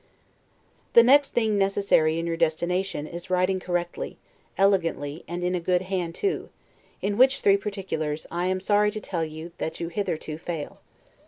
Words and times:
The 0.93 1.03
next 1.03 1.35
thing 1.35 1.59
necessary 1.59 2.17
in 2.17 2.25
your 2.25 2.35
destination, 2.35 3.05
is 3.05 3.29
writing 3.29 3.59
correctly, 3.59 4.17
elegantly, 4.57 5.23
and 5.27 5.43
in 5.43 5.53
a 5.53 5.59
good 5.59 5.83
hand 5.83 6.15
too; 6.15 6.49
in 7.03 7.17
which 7.19 7.41
three 7.41 7.55
particulars, 7.57 8.25
I 8.31 8.47
am 8.47 8.61
sorry 8.61 8.89
to 8.89 8.99
tell 8.99 9.23
you, 9.23 9.51
that 9.59 9.79
you 9.79 9.89
hitherto 9.89 10.39
fail. 10.39 10.81